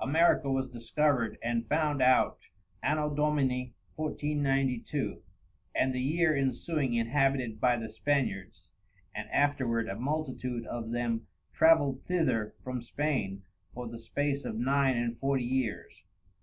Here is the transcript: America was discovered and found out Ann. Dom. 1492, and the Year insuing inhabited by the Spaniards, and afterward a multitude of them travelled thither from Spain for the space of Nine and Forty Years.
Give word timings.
America 0.00 0.50
was 0.52 0.68
discovered 0.68 1.38
and 1.42 1.66
found 1.66 2.02
out 2.02 2.40
Ann. 2.82 2.96
Dom. 2.98 3.16
1492, 3.36 5.22
and 5.74 5.94
the 5.94 6.02
Year 6.02 6.36
insuing 6.36 6.92
inhabited 6.92 7.58
by 7.58 7.78
the 7.78 7.90
Spaniards, 7.90 8.72
and 9.14 9.30
afterward 9.30 9.88
a 9.88 9.96
multitude 9.98 10.66
of 10.66 10.92
them 10.92 11.26
travelled 11.54 12.02
thither 12.04 12.54
from 12.62 12.82
Spain 12.82 13.44
for 13.72 13.88
the 13.88 13.98
space 13.98 14.44
of 14.44 14.56
Nine 14.58 14.98
and 14.98 15.18
Forty 15.18 15.44
Years. 15.44 16.04